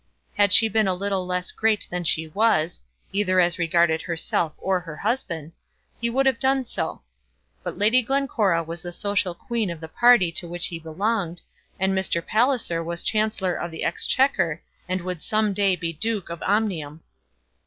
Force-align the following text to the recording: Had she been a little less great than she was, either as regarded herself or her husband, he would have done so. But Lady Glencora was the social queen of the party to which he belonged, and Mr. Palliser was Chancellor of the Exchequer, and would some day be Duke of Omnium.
Had 0.35 0.51
she 0.51 0.67
been 0.67 0.87
a 0.87 0.95
little 0.95 1.27
less 1.27 1.51
great 1.51 1.85
than 1.91 2.03
she 2.03 2.27
was, 2.29 2.81
either 3.11 3.39
as 3.39 3.59
regarded 3.59 4.01
herself 4.01 4.55
or 4.57 4.79
her 4.79 4.97
husband, 4.97 5.51
he 5.99 6.09
would 6.09 6.25
have 6.25 6.39
done 6.39 6.65
so. 6.65 7.03
But 7.61 7.77
Lady 7.77 8.01
Glencora 8.01 8.63
was 8.63 8.81
the 8.81 8.91
social 8.93 9.35
queen 9.35 9.69
of 9.69 9.79
the 9.79 9.87
party 9.87 10.31
to 10.31 10.47
which 10.49 10.65
he 10.69 10.79
belonged, 10.79 11.43
and 11.79 11.93
Mr. 11.95 12.25
Palliser 12.25 12.83
was 12.83 13.03
Chancellor 13.03 13.53
of 13.53 13.69
the 13.69 13.83
Exchequer, 13.83 14.63
and 14.89 15.01
would 15.01 15.21
some 15.21 15.53
day 15.53 15.75
be 15.75 15.93
Duke 15.93 16.31
of 16.31 16.41
Omnium. 16.41 17.03